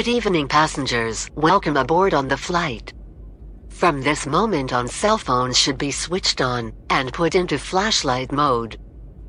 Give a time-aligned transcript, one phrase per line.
[0.00, 2.94] Good evening passengers, welcome aboard on the flight.
[3.68, 8.78] From this moment on cell phones should be switched on and put into flashlight mode.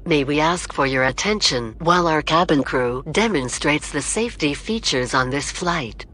[0.05, 5.29] May we ask for your attention while our cabin crew demonstrates the safety features on
[5.29, 6.05] this flight.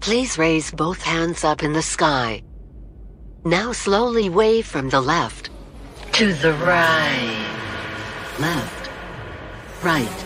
[0.00, 2.42] Please raise both hands up in the sky.
[3.44, 5.50] Now slowly wave from the left
[6.14, 7.46] to the right.
[8.40, 8.90] Left.
[9.84, 10.24] Right.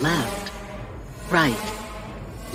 [0.00, 0.52] Left.
[1.32, 1.75] Right.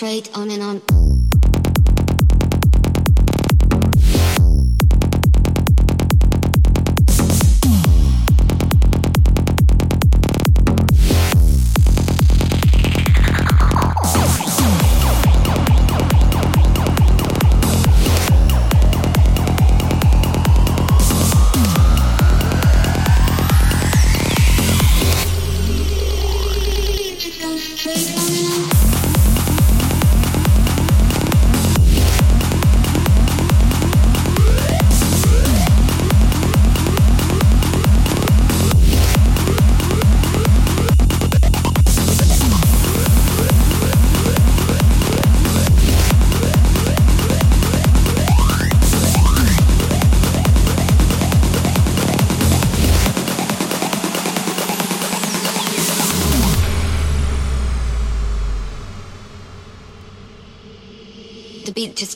[0.00, 0.99] straight on and on.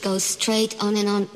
[0.01, 1.27] Goes straight on and on.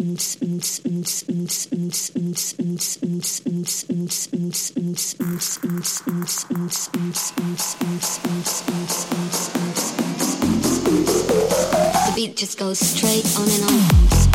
[12.06, 14.29] The beat just goes straight on and on.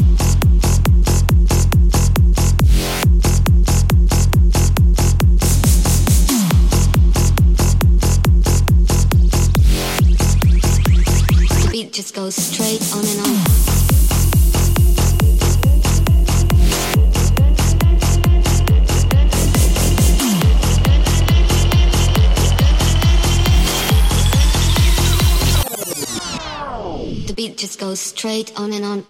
[27.96, 29.04] Straight on and on.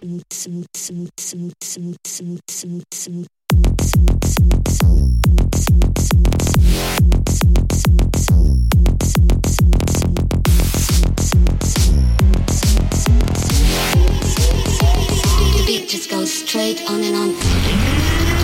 [15.53, 18.34] The beat just goes straight on and on.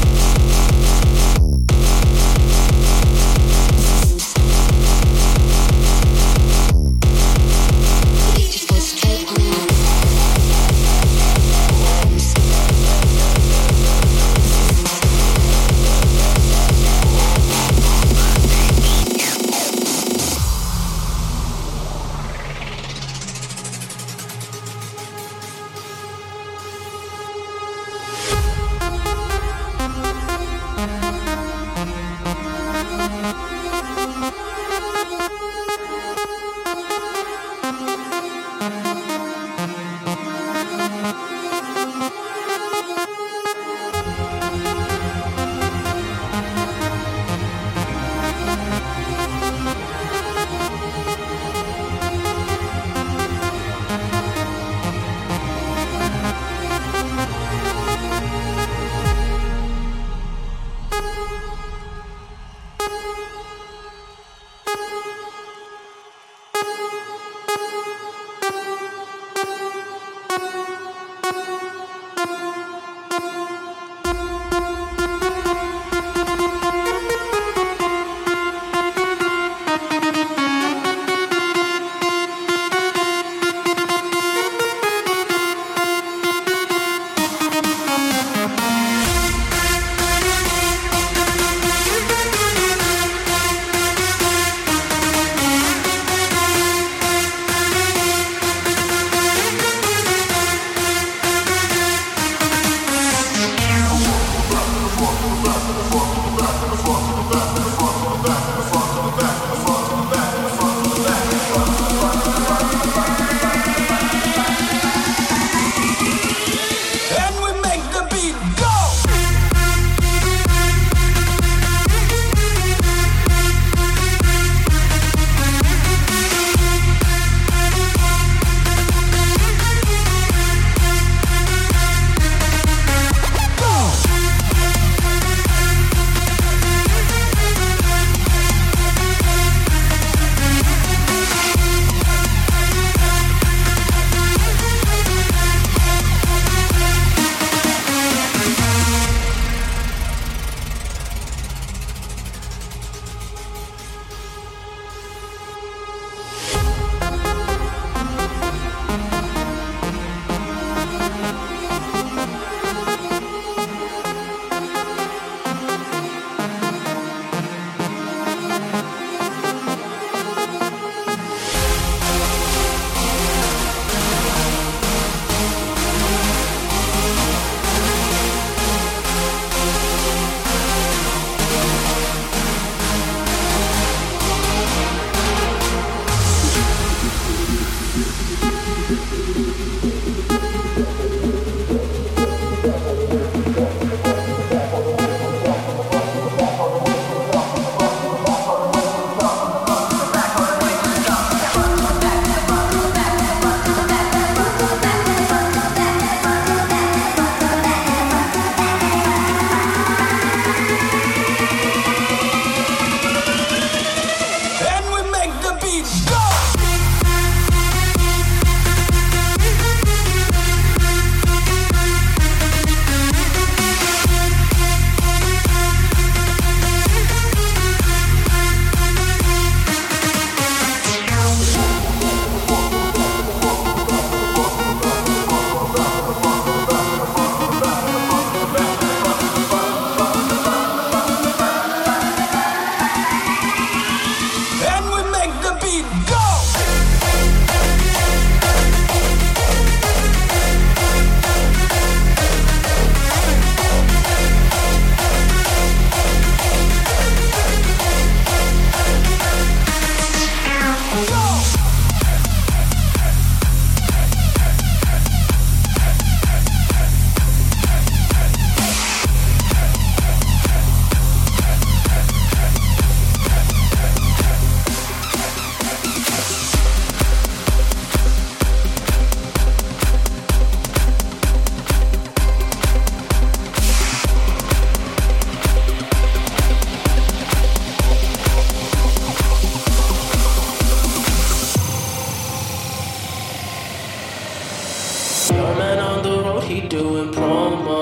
[296.77, 297.81] doing promo.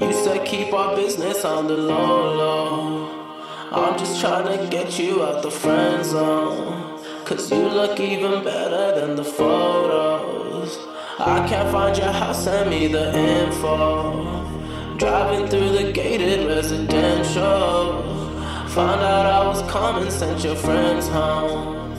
[0.00, 3.26] Used to keep our business on the low low.
[3.72, 7.00] I'm just trying to get you out the friend zone.
[7.24, 10.70] Cause you look even better than the photos.
[11.18, 13.76] I can't find your house, send me the info.
[14.96, 18.02] Driving through the gated residential.
[18.74, 21.96] Found out I was coming, sent your friends home.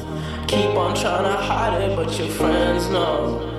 [0.47, 3.54] Keep on trying to hide it, but your friends know.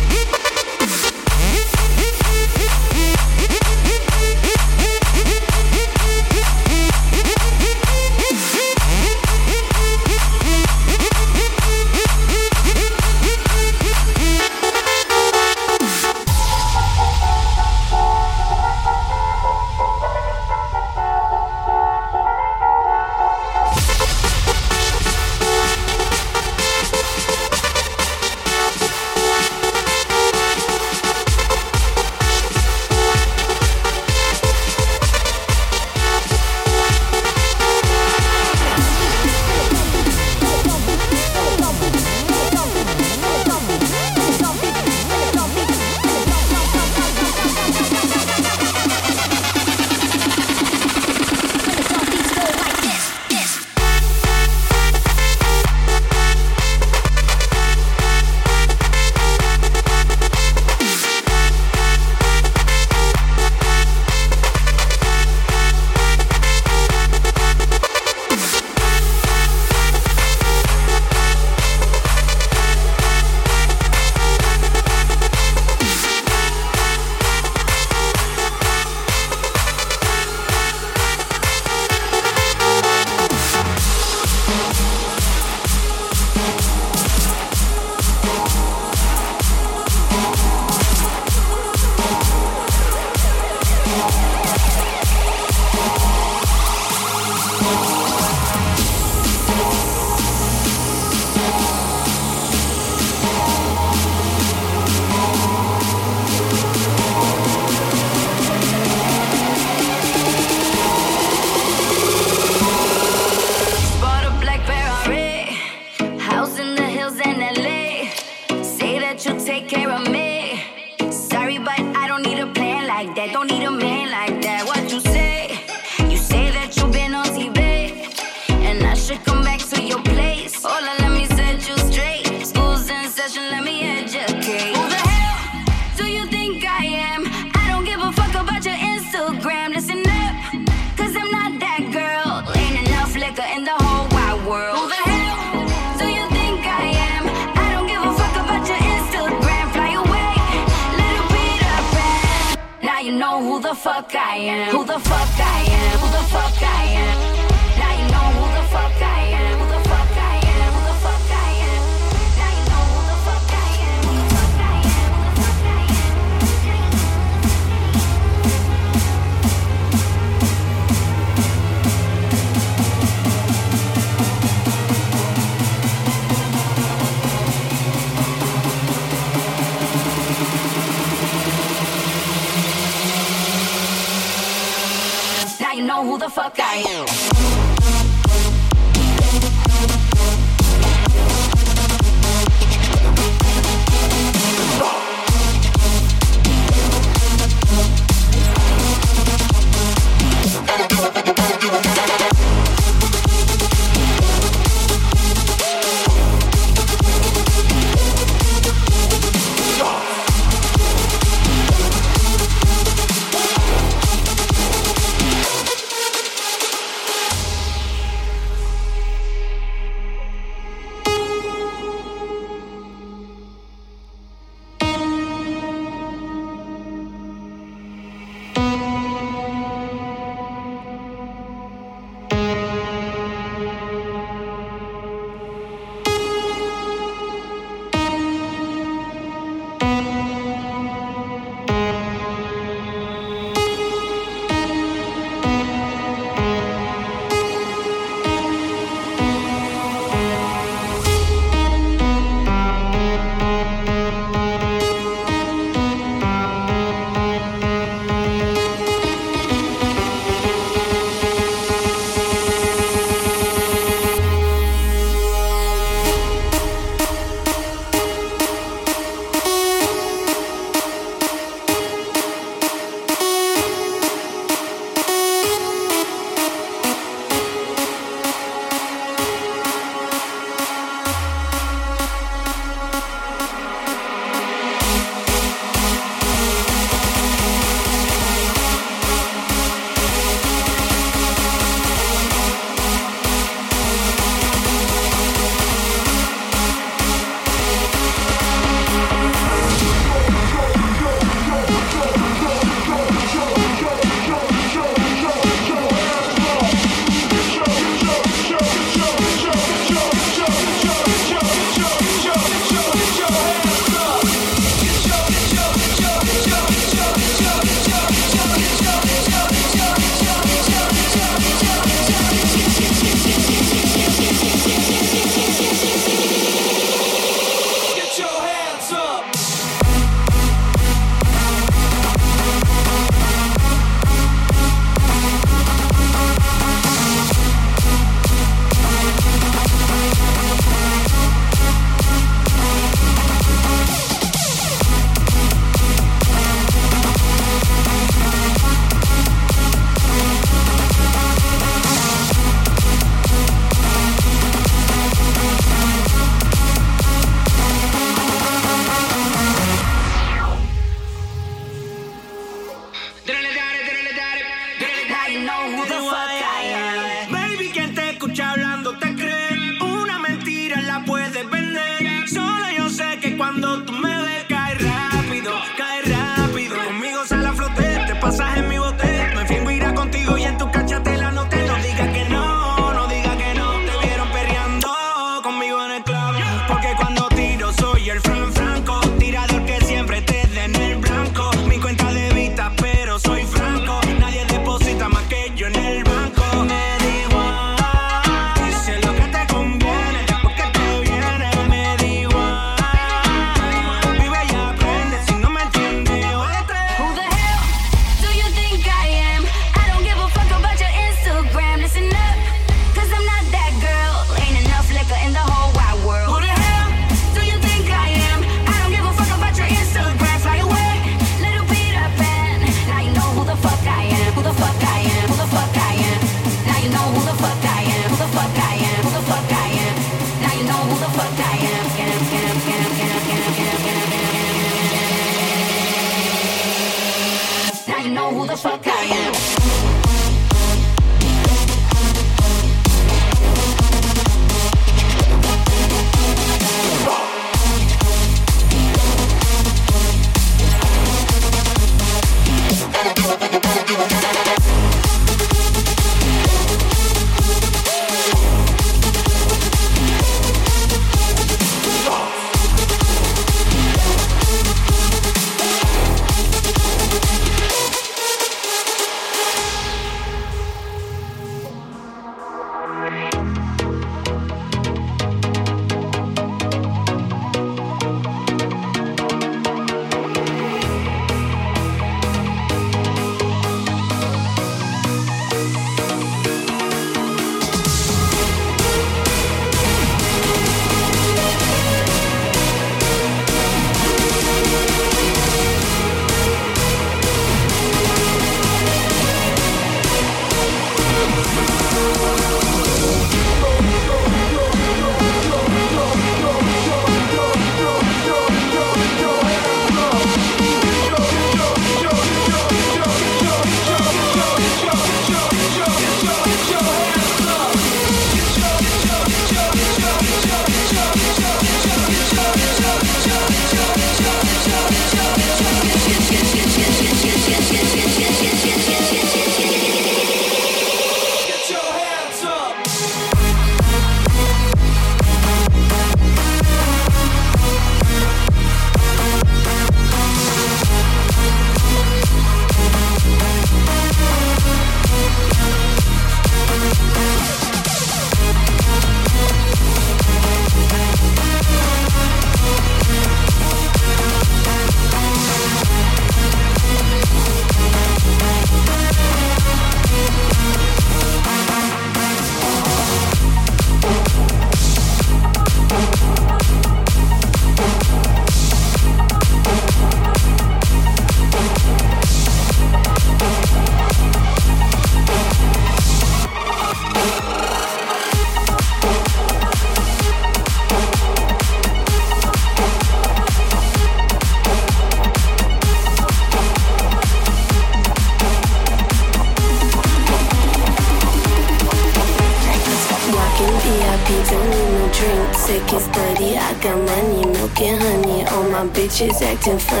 [599.21, 600.00] bitches acting funny.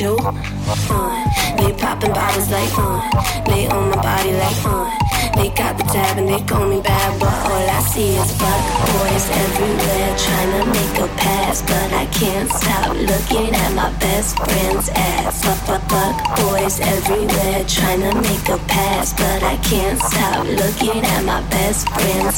[0.00, 0.16] you.
[0.20, 3.02] Uh, they popping bottles like on.
[3.46, 5.08] They on my body like on.
[5.34, 8.60] They got the tab and they call me bad, but all I see is fuck
[8.90, 14.36] boys everywhere trying to make a pass, but I can't stop looking at my best
[14.36, 15.44] friend's ass.
[15.44, 21.04] Fuck, fuck, fuck boys everywhere trying to make a pass, but I can't stop looking
[21.04, 22.37] at my best friend's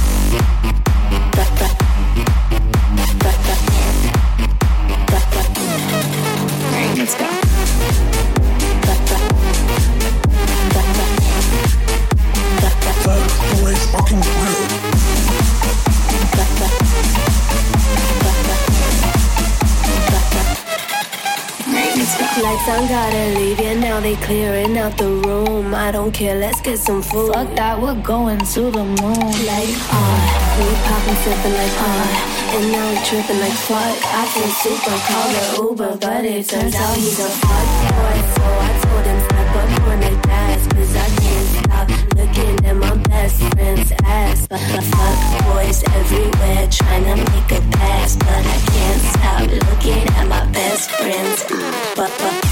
[22.61, 23.99] Guess I gotta leave you now.
[23.99, 25.73] They clearing out the room.
[25.73, 27.33] I don't care, let's get some food.
[27.33, 29.31] Fuck that, we're going to the moon.
[29.49, 30.17] Like on,
[30.61, 32.05] we poppin' sippin' like on,
[32.53, 33.97] and now we trippin' like fuck.
[34.13, 38.17] I feel super call the Uber, but it turns out he's a fuck boy.
[38.29, 42.75] So I told him step up on the gas, cause I can't stop looking at
[42.75, 44.47] my best friend's ass.
[44.47, 45.17] But the fuck
[45.49, 50.91] boys everywhere trying to make a pass, but I can't stop looking at my best
[50.91, 51.43] friend's.
[51.95, 52.50] But, but,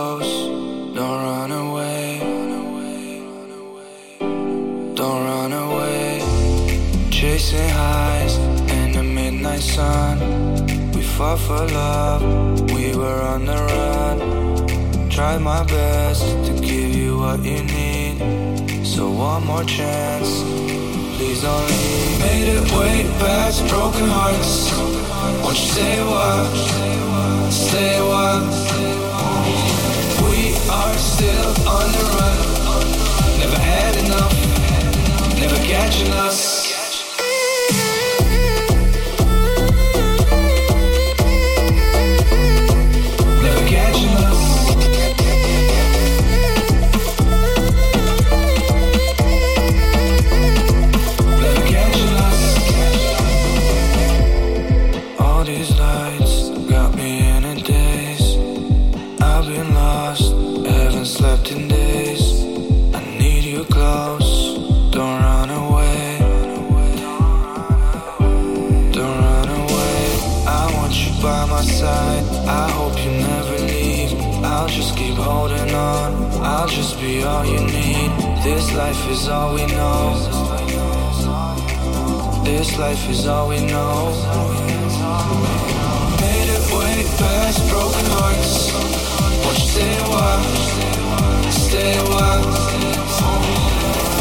[0.00, 0.32] close,
[0.96, 2.06] don't run away.
[5.00, 6.08] Don't run away.
[7.18, 8.34] Chasing highs
[8.78, 10.16] in the midnight sun.
[10.94, 12.22] We fought for love,
[12.74, 14.18] we were on the run.
[15.16, 18.16] Tried my best to give you what you need.
[18.92, 20.30] So one more chance,
[21.16, 22.18] please don't leave.
[22.26, 24.52] Made it way past broken hearts.
[25.42, 26.50] Won't you stay what?
[27.68, 27.96] Say
[28.50, 28.69] Stay
[30.98, 33.38] still on the run.
[33.38, 36.59] Never had enough, never catching us.
[77.30, 78.10] all you need.
[78.42, 80.00] This life is all we know.
[82.44, 83.94] This life is all we know.
[86.20, 88.54] Made it way past broken hearts.
[89.44, 90.44] Won't you stay a while?
[91.68, 92.44] Stay a while.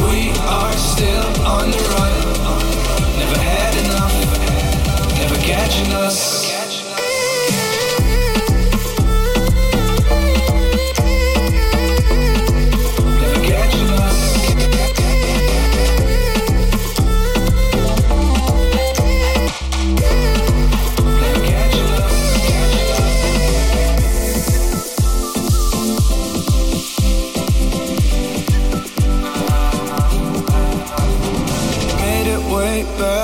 [0.06, 0.20] We
[0.58, 2.16] are still on the run.
[3.22, 4.16] Never had enough.
[5.20, 6.49] Never catching us.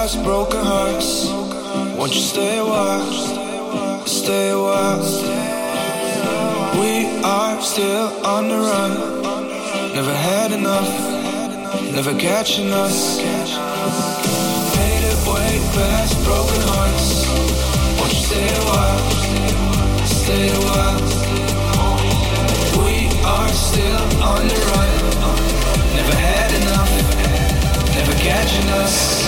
[0.06, 1.26] past broken hearts.
[1.98, 4.06] Won't you stay a while?
[4.06, 5.02] Stay a while.
[6.80, 8.92] We are still on the run.
[9.96, 10.92] Never had enough.
[11.98, 13.20] Never catching us.
[14.76, 17.10] Faded way past broken hearts.
[17.98, 19.02] Won't you stay a while?
[20.22, 21.02] Stay a while.
[22.86, 22.96] We
[23.26, 24.92] are still on the run.
[25.98, 26.92] Never had enough.
[27.98, 29.25] Never catching us.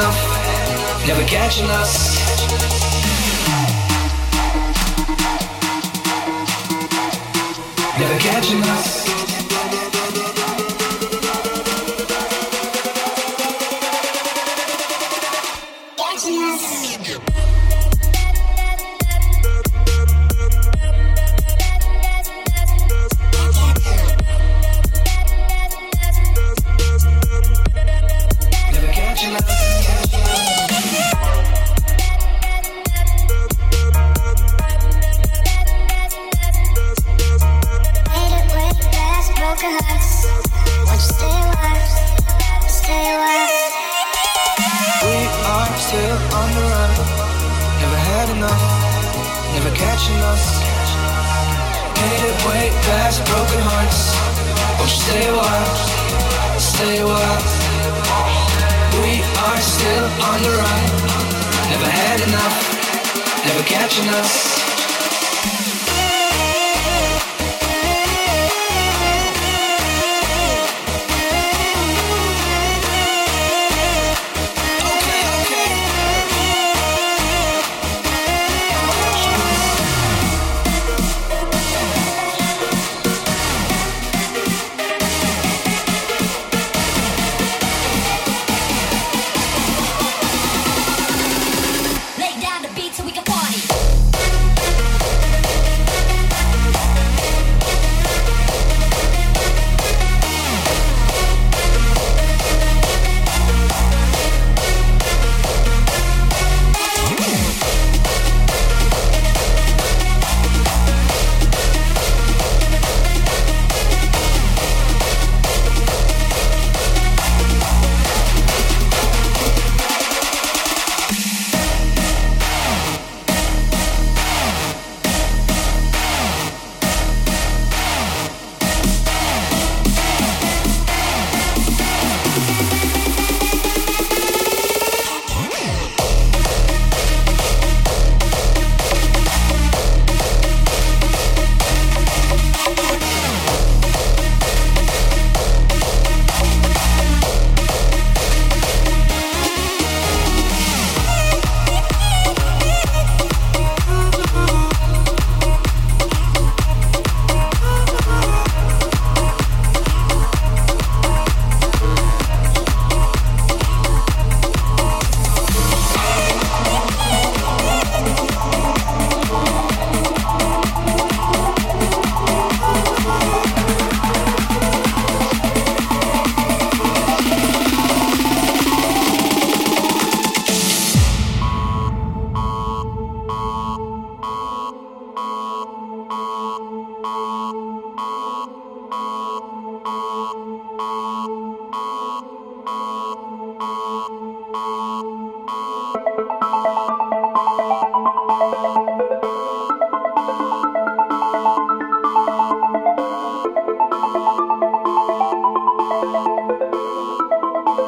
[0.00, 2.18] enough, never catching us.
[7.98, 9.19] Never catching us.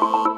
[0.01, 0.32] Bye.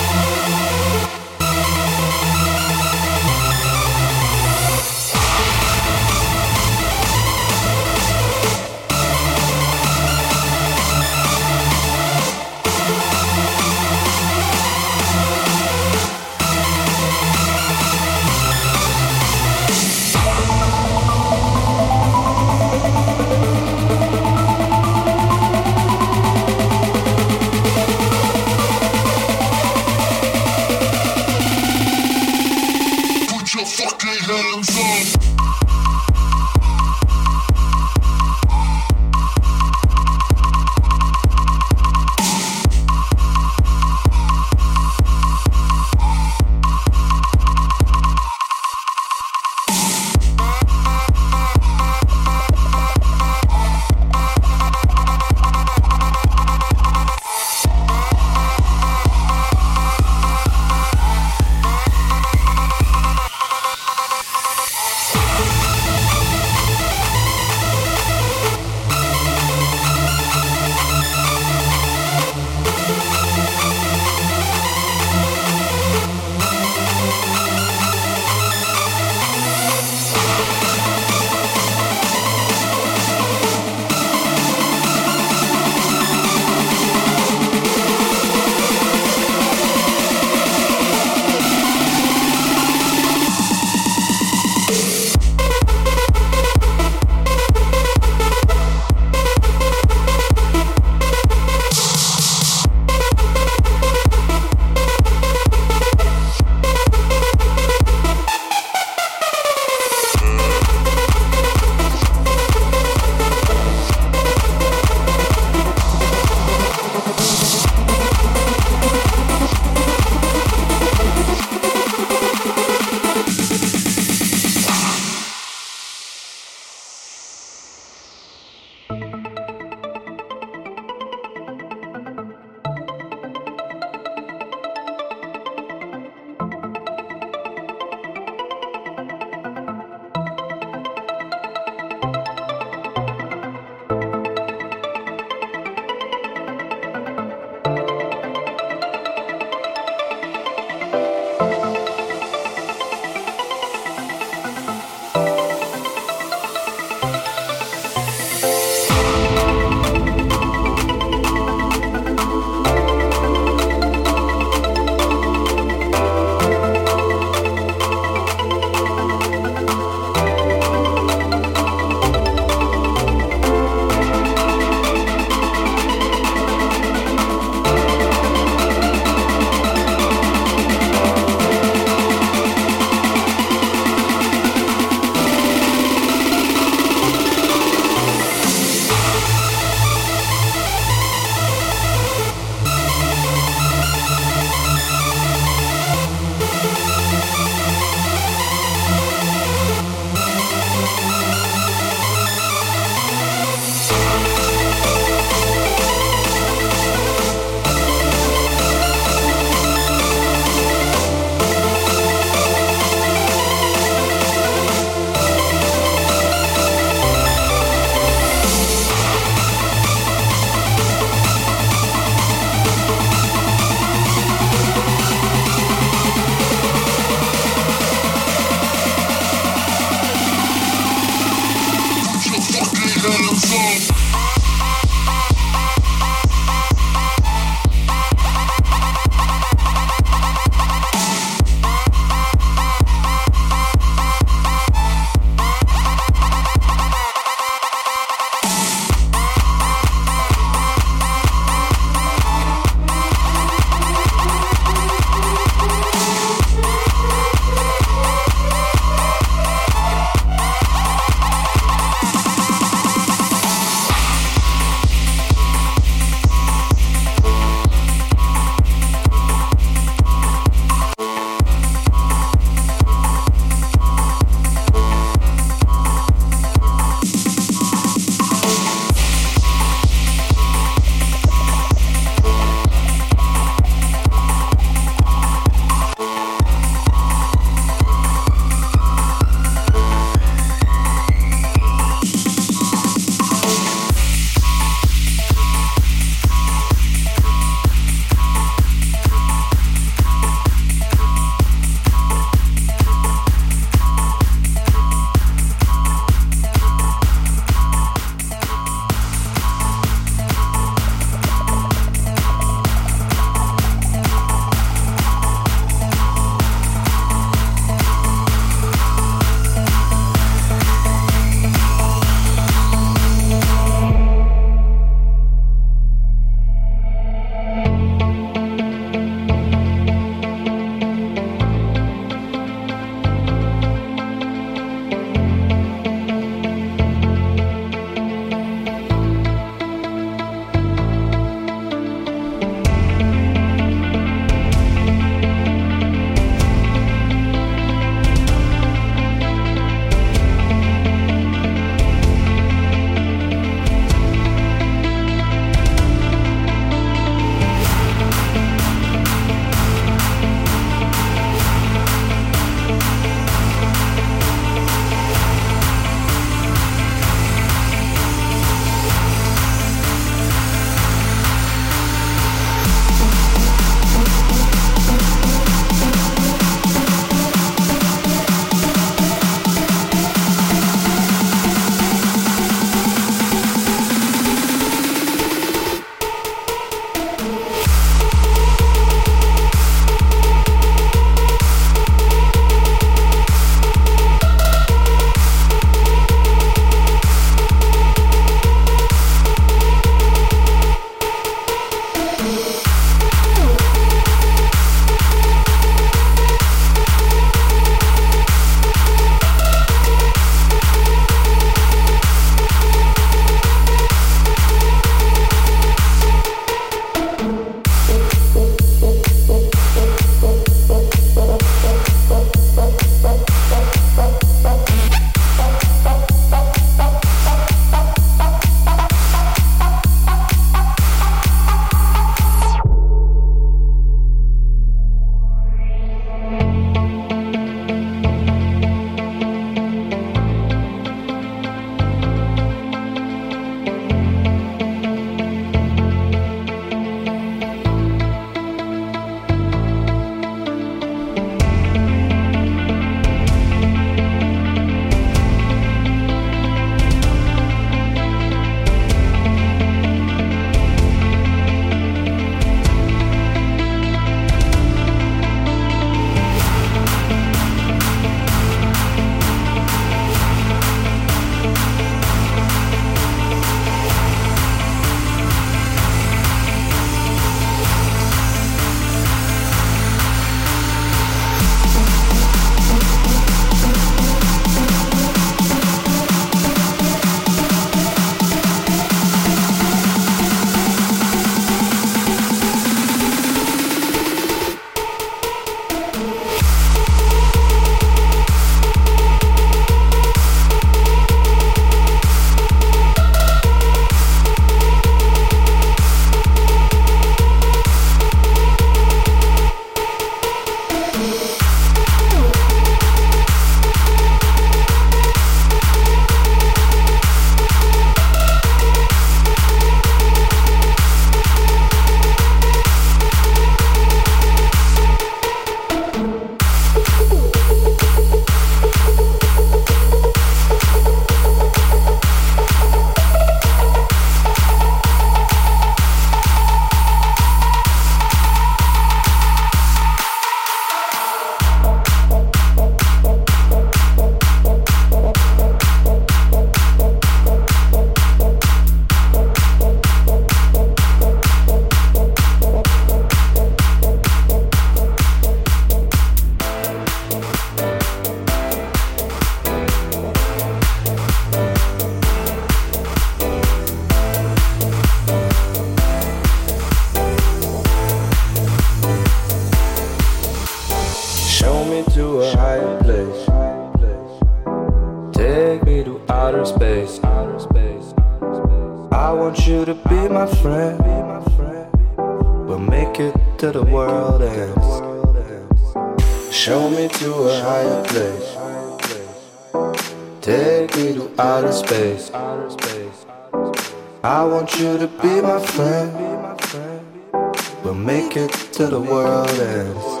[598.52, 600.00] till the world ends.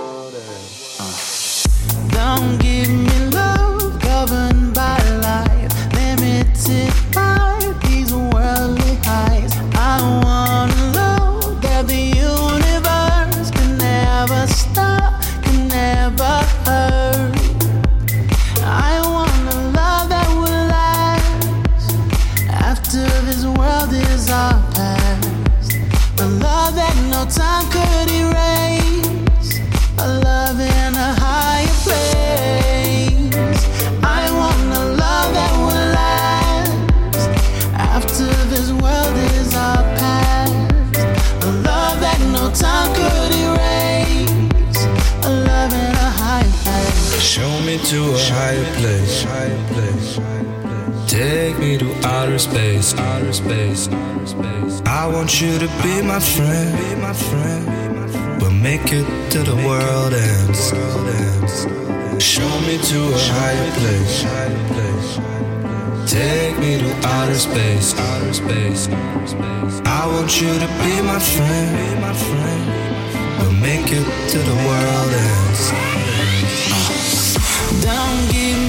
[2.12, 7.09] Don't give me love governed by life, limited.
[55.20, 58.40] want you to be my friend, be my friend.
[58.40, 60.70] We'll make it to the world ends.
[62.24, 64.24] Show me to a higher place.
[66.10, 68.88] Take me to outer space, outer space.
[69.84, 72.62] I want you to be my friend, be my friend.
[73.38, 75.62] We'll make it to the world ends.
[77.84, 78.59] Don't give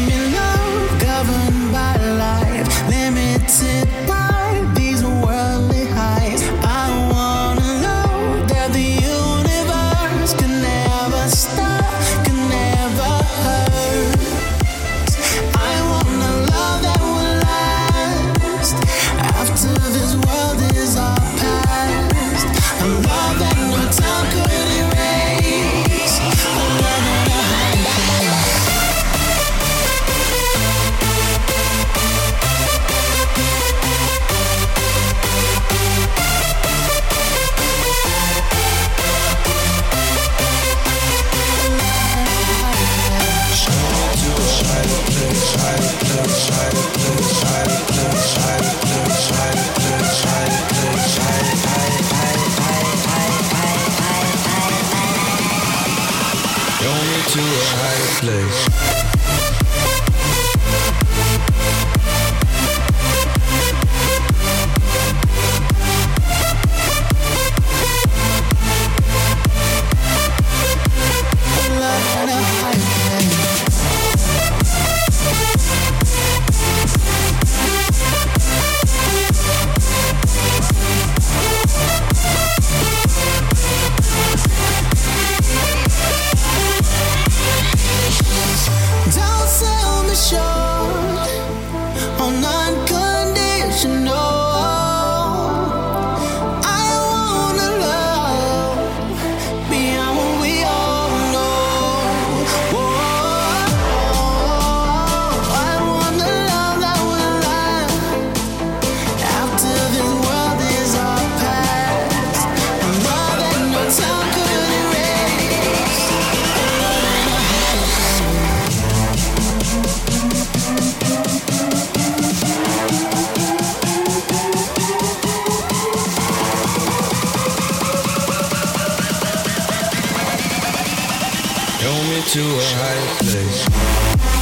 [131.92, 134.41] Show me to a higher place.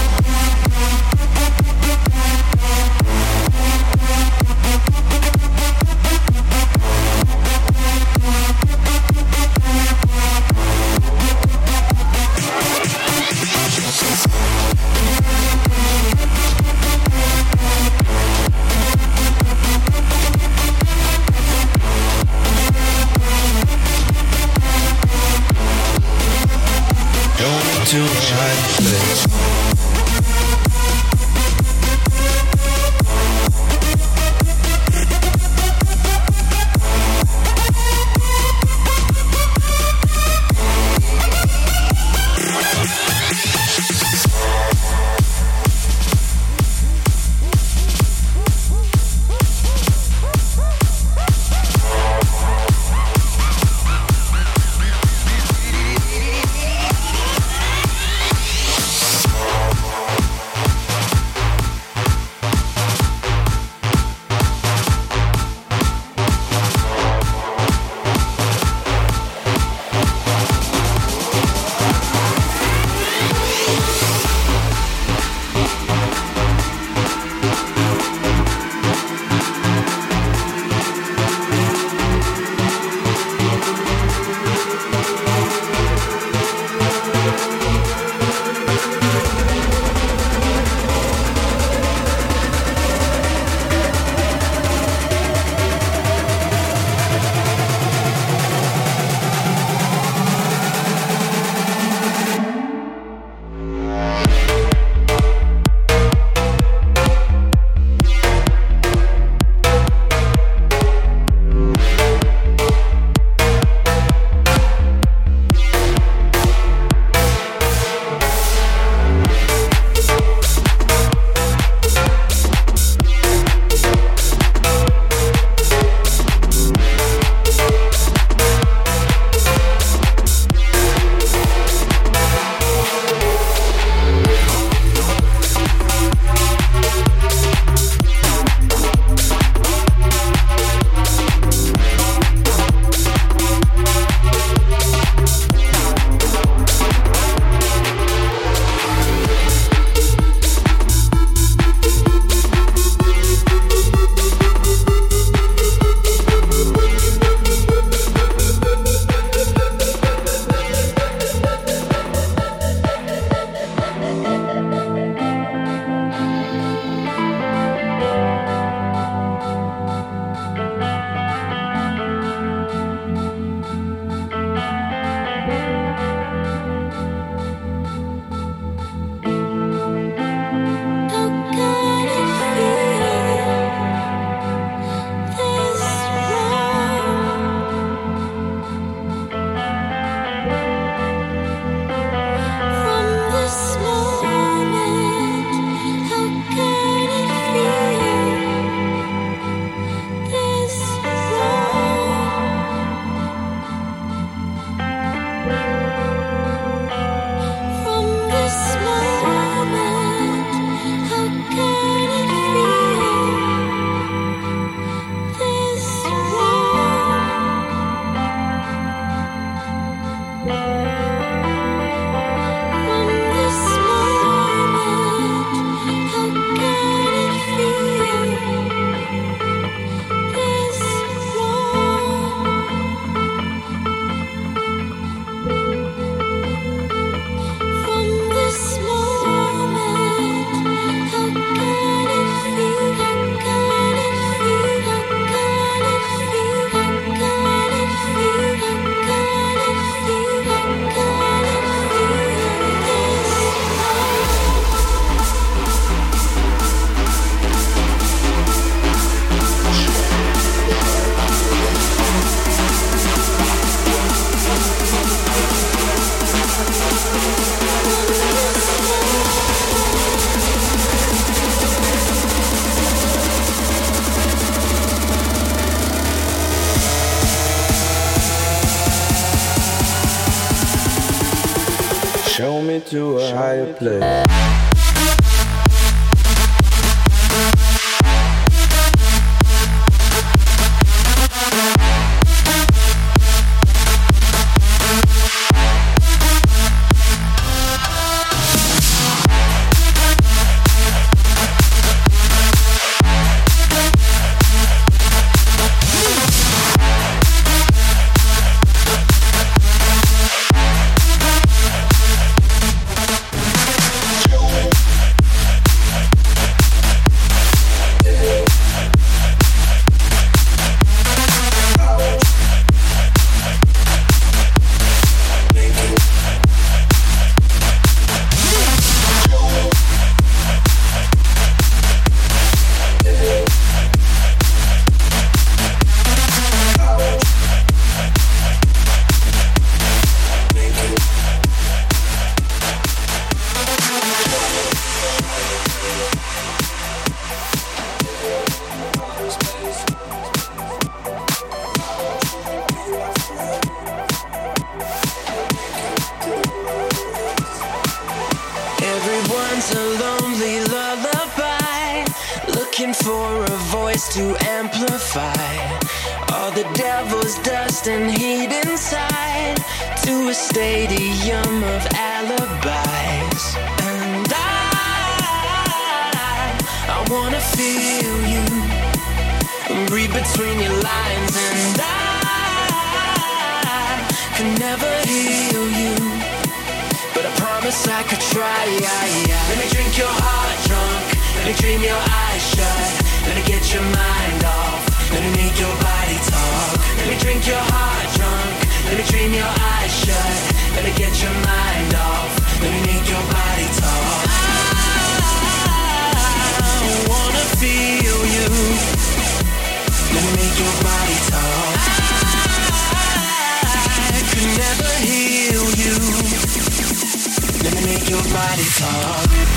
[418.78, 419.49] Your